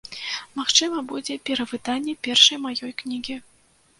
[0.59, 3.37] Магчыма, будзе перавыданне першай маёй кнігі.